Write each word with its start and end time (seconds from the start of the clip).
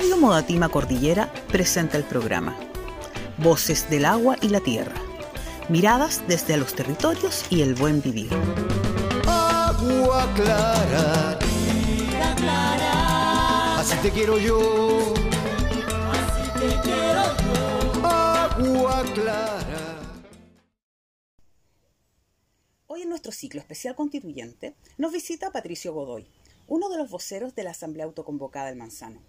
Radio 0.00 0.16
Modatima 0.16 0.68
Cordillera 0.68 1.32
presenta 1.48 1.98
el 1.98 2.04
programa 2.04 2.56
Voces 3.42 3.88
del 3.88 4.04
agua 4.04 4.36
y 4.40 4.48
la 4.48 4.60
tierra. 4.60 4.94
Miradas 5.68 6.22
desde 6.28 6.56
los 6.56 6.74
territorios 6.74 7.44
y 7.48 7.62
el 7.62 7.74
buen 7.74 8.02
vivir. 8.02 8.28
Agua 9.26 10.28
clara, 10.34 11.38
clara. 12.36 13.80
Así 13.80 13.96
te 14.02 14.10
quiero 14.10 14.38
yo. 14.38 15.14
Así 16.12 16.50
te 16.60 16.80
quiero 16.82 17.22
yo. 18.04 18.29
Clara. 19.04 19.98
Hoy 22.86 23.02
en 23.02 23.08
nuestro 23.08 23.32
ciclo 23.32 23.58
especial 23.58 23.94
constituyente 23.94 24.74
nos 24.98 25.12
visita 25.12 25.50
Patricio 25.50 25.94
Godoy, 25.94 26.26
uno 26.68 26.90
de 26.90 26.98
los 26.98 27.08
voceros 27.08 27.54
de 27.54 27.64
la 27.64 27.70
Asamblea 27.70 28.04
Autoconvocada 28.04 28.66
del 28.66 28.76
Manzano. 28.76 29.22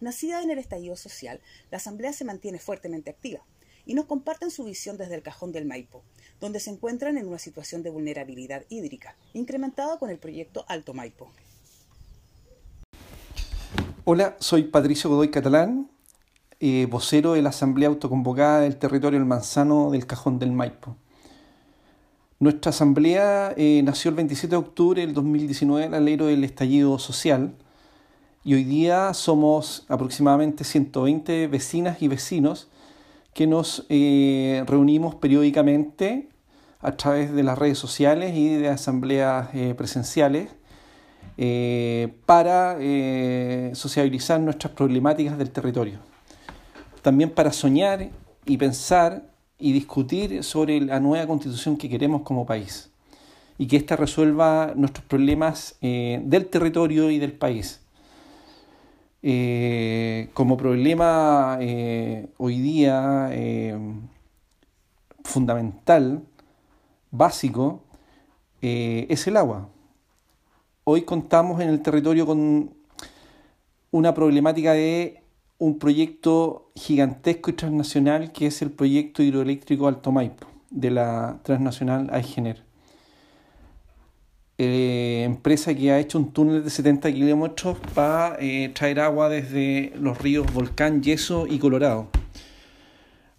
Nacida 0.00 0.42
en 0.42 0.50
el 0.50 0.58
estallido 0.58 0.94
social, 0.94 1.40
la 1.70 1.78
Asamblea 1.78 2.12
se 2.12 2.26
mantiene 2.26 2.58
fuertemente 2.58 3.08
activa 3.08 3.40
y 3.86 3.94
nos 3.94 4.04
comparten 4.04 4.50
su 4.50 4.64
visión 4.64 4.98
desde 4.98 5.14
el 5.14 5.22
cajón 5.22 5.52
del 5.52 5.64
Maipo, 5.64 6.04
donde 6.38 6.60
se 6.60 6.70
encuentran 6.70 7.16
en 7.16 7.26
una 7.26 7.38
situación 7.38 7.82
de 7.82 7.90
vulnerabilidad 7.90 8.66
hídrica, 8.68 9.16
incrementada 9.32 9.98
con 9.98 10.10
el 10.10 10.18
proyecto 10.18 10.66
Alto 10.68 10.92
Maipo. 10.92 11.32
Hola, 14.04 14.36
soy 14.38 14.64
Patricio 14.64 15.08
Godoy 15.08 15.30
Catalán, 15.30 15.90
eh, 16.60 16.86
vocero 16.90 17.34
de 17.34 17.42
la 17.42 17.50
Asamblea 17.50 17.88
Autoconvocada 17.88 18.60
del 18.60 18.76
Territorio 18.76 19.18
del 19.18 19.28
Manzano 19.28 19.90
del 19.90 20.06
Cajón 20.06 20.38
del 20.38 20.52
Maipo. 20.52 20.96
Nuestra 22.40 22.70
asamblea 22.70 23.52
eh, 23.56 23.80
nació 23.82 24.10
el 24.10 24.14
27 24.14 24.50
de 24.50 24.56
octubre 24.56 25.00
del 25.00 25.12
2019 25.12 25.86
al 25.86 25.94
alero 25.94 26.26
del 26.26 26.44
estallido 26.44 26.96
social, 27.00 27.56
y 28.44 28.54
hoy 28.54 28.62
día 28.62 29.12
somos 29.12 29.84
aproximadamente 29.88 30.62
120 30.62 31.48
vecinas 31.48 32.00
y 32.00 32.06
vecinos 32.06 32.68
que 33.34 33.48
nos 33.48 33.86
eh, 33.88 34.62
reunimos 34.68 35.16
periódicamente 35.16 36.28
a 36.80 36.92
través 36.92 37.32
de 37.34 37.42
las 37.42 37.58
redes 37.58 37.78
sociales 37.78 38.36
y 38.36 38.54
de 38.54 38.68
asambleas 38.68 39.48
eh, 39.52 39.74
presenciales 39.76 40.50
para 42.26 42.76
sociabilizar 43.74 44.40
nuestras 44.40 44.72
problemáticas 44.72 45.38
del 45.38 45.50
territorio. 45.50 46.00
También 47.08 47.30
para 47.30 47.54
soñar 47.54 48.10
y 48.44 48.58
pensar 48.58 49.22
y 49.58 49.72
discutir 49.72 50.44
sobre 50.44 50.78
la 50.78 51.00
nueva 51.00 51.26
constitución 51.26 51.78
que 51.78 51.88
queremos 51.88 52.20
como 52.20 52.44
país 52.44 52.90
y 53.56 53.66
que 53.66 53.78
ésta 53.78 53.96
resuelva 53.96 54.74
nuestros 54.76 55.06
problemas 55.06 55.78
del 55.80 56.48
territorio 56.50 57.10
y 57.10 57.18
del 57.18 57.32
país. 57.32 57.80
Eh, 59.22 60.28
como 60.34 60.58
problema 60.58 61.56
eh, 61.62 62.28
hoy 62.36 62.60
día 62.60 63.30
eh, 63.32 63.78
fundamental, 65.24 66.22
básico, 67.10 67.84
es 68.60 69.26
el 69.26 69.38
agua. 69.38 69.66
Hoy 70.84 71.04
contamos 71.06 71.58
en 71.62 71.70
el 71.70 71.80
territorio 71.80 72.26
con 72.26 72.74
una 73.92 74.12
problemática 74.12 74.74
de 74.74 75.22
un 75.58 75.78
proyecto 75.78 76.70
gigantesco 76.76 77.50
y 77.50 77.54
transnacional 77.54 78.32
que 78.32 78.46
es 78.46 78.62
el 78.62 78.70
proyecto 78.70 79.22
hidroeléctrico 79.22 79.88
Alto 79.88 80.12
Maipo 80.12 80.46
de 80.70 80.90
la 80.90 81.40
transnacional 81.42 82.08
Aigener. 82.12 82.62
Eh, 84.60 85.22
empresa 85.24 85.74
que 85.74 85.92
ha 85.92 86.00
hecho 86.00 86.18
un 86.18 86.32
túnel 86.32 86.64
de 86.64 86.70
70 86.70 87.12
kilómetros 87.12 87.78
para 87.94 88.36
eh, 88.40 88.70
traer 88.74 89.00
agua 89.00 89.28
desde 89.28 89.92
los 90.00 90.18
ríos 90.18 90.52
Volcán, 90.52 91.02
Yeso 91.02 91.46
y 91.46 91.58
Colorado. 91.58 92.08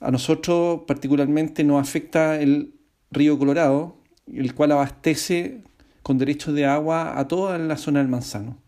A 0.00 0.10
nosotros 0.10 0.82
particularmente 0.86 1.64
nos 1.64 1.80
afecta 1.80 2.38
el 2.38 2.74
río 3.10 3.38
Colorado, 3.38 3.96
el 4.30 4.54
cual 4.54 4.72
abastece 4.72 5.62
con 6.02 6.18
derechos 6.18 6.54
de 6.54 6.66
agua 6.66 7.18
a 7.18 7.26
toda 7.28 7.56
la 7.58 7.78
zona 7.78 8.00
del 8.00 8.08
Manzano. 8.08 8.58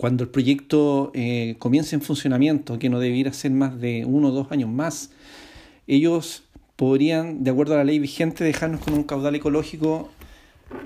Cuando 0.00 0.24
el 0.24 0.30
proyecto 0.30 1.10
eh, 1.12 1.56
comience 1.58 1.94
en 1.94 2.00
funcionamiento, 2.00 2.78
que 2.78 2.88
no 2.88 3.00
debiera 3.00 3.34
ser 3.34 3.50
más 3.50 3.78
de 3.78 4.06
uno 4.06 4.28
o 4.28 4.30
dos 4.30 4.50
años 4.50 4.70
más, 4.70 5.10
ellos 5.86 6.44
podrían, 6.76 7.44
de 7.44 7.50
acuerdo 7.50 7.74
a 7.74 7.76
la 7.76 7.84
ley 7.84 7.98
vigente, 7.98 8.42
dejarnos 8.42 8.80
con 8.80 8.94
un 8.94 9.02
caudal 9.02 9.34
ecológico 9.34 10.08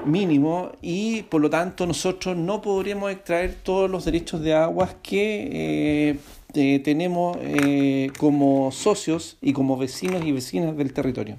mínimo 0.05 0.73
y 0.83 1.23
por 1.23 1.41
lo 1.41 1.49
tanto 1.49 1.87
nosotros 1.87 2.37
no 2.37 2.61
podremos 2.61 3.13
extraer 3.13 3.55
todos 3.55 3.89
los 3.89 4.05
derechos 4.05 4.41
de 4.41 4.55
aguas 4.55 4.97
que 5.01 6.09
eh, 6.11 6.19
eh, 6.55 6.81
tenemos 6.81 7.37
eh, 7.41 8.11
como 8.19 8.73
socios 8.73 9.37
y 9.41 9.53
como 9.53 9.77
vecinos 9.77 10.25
y 10.27 10.33
vecinas 10.33 10.77
del 10.77 10.93
territorio. 10.93 11.37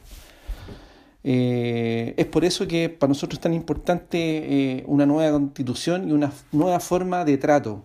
Es 1.28 2.26
por 2.28 2.46
eso 2.46 2.68
que 2.68 2.88
para 2.88 3.10
nosotros 3.10 3.40
es 3.40 3.42
tan 3.42 3.54
importante 3.54 4.84
una 4.86 5.08
nueva 5.08 5.32
constitución 5.32 6.08
y 6.08 6.12
una 6.12 6.32
nueva 6.52 6.80
forma 6.80 7.26
de 7.26 7.38
trato. 7.40 7.84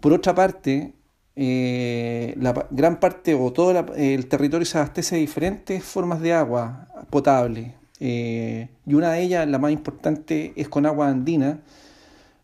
Por 0.00 0.12
otra 0.12 0.34
parte, 0.34 0.92
la 1.34 2.66
gran 2.70 3.00
parte 3.00 3.34
o 3.34 3.50
todo 3.52 3.94
el 3.96 4.26
territorio 4.26 4.66
se 4.66 4.76
abastece 4.76 5.14
de 5.14 5.22
diferentes 5.22 5.82
formas 5.82 6.20
de 6.20 6.34
agua 6.34 6.86
potable, 7.08 7.78
eh, 8.00 8.68
y 8.86 8.94
una 8.94 9.12
de 9.12 9.22
ellas, 9.22 9.48
la 9.48 9.58
más 9.58 9.72
importante, 9.72 10.52
es 10.56 10.68
con 10.68 10.86
agua 10.86 11.08
andina, 11.08 11.60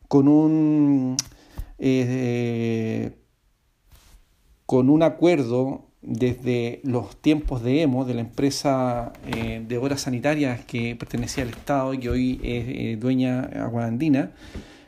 con 0.09 0.29
un, 0.29 1.17
eh, 1.79 3.17
con 4.67 4.91
un 4.91 5.03
acuerdo 5.03 5.87
desde 6.07 6.81
los 6.85 7.17
tiempos 7.17 7.63
de 7.63 7.83
EMO, 7.83 8.05
de 8.05 8.15
la 8.15 8.21
empresa 8.21 9.13
eh, 9.27 9.65
de 9.67 9.79
obras 9.79 10.03
sanitarias 10.03 10.65
que 10.65 10.97
pertenecía 10.97 11.45
al 11.45 11.51
Estado 11.51 11.95
y 11.95 11.99
que 11.99 12.11
hoy 12.11 12.41
es 12.43 13.01
dueña 13.01 13.43
Agua 13.43 13.87
Andina, 13.87 14.33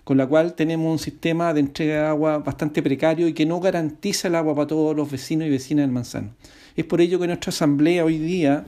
con 0.05 0.17
la 0.17 0.27
cual 0.27 0.55
tenemos 0.55 0.91
un 0.91 0.99
sistema 0.99 1.53
de 1.55 1.61
entrega 1.61 1.95
de 2.03 2.07
agua 2.09 2.39
bastante 2.39 2.83
precario 2.83 3.29
y 3.29 3.33
que 3.33 3.47
no 3.47 3.61
garantiza 3.61 4.29
el 4.29 4.35
agua 4.35 4.55
para 4.55 4.67
todos 4.67 4.95
los 4.95 5.11
vecinos 5.11 5.49
y 5.49 5.51
vecinas 5.51 5.85
del 5.85 5.93
Manzano. 5.93 6.35
Es 6.77 6.85
por 6.85 7.01
ello 7.01 7.19
que 7.19 7.27
nuestra 7.27 7.51
asamblea 7.51 8.05
hoy 8.05 8.19
día 8.19 8.65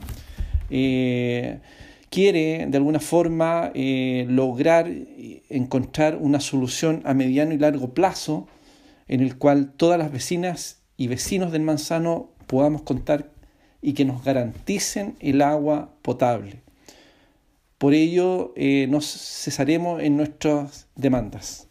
quiere 2.11 2.67
de 2.69 2.77
alguna 2.77 3.01
forma 3.01 3.71
eh, 3.75 4.27
lograr 4.29 4.91
encontrar 5.49 6.17
una 6.21 6.41
solución 6.41 7.03
a 7.05 7.15
mediano 7.15 7.53
y 7.53 7.59
largo 7.59 7.95
plazo 7.95 8.49
en 9.09 9.21
el 9.21 9.37
cual 9.37 9.73
todas 9.77 9.99
las 9.99 10.13
vecinas 10.13 10.83
y 10.97 11.09
vecinos 11.09 11.53
del 11.53 11.63
manzano 11.63 12.31
podamos 12.49 12.83
contar 12.83 13.31
y 13.81 13.93
que 13.93 14.05
nos 14.05 14.25
garanticen 14.25 15.15
el 15.21 15.41
agua 15.43 15.91
potable. 16.03 16.63
Por 17.79 17.95
ello, 17.95 18.53
eh, 18.57 18.89
nos 18.91 19.07
cesaremos 19.07 20.03
en 20.03 20.17
nuestras 20.17 20.89
demandas. 20.97 21.69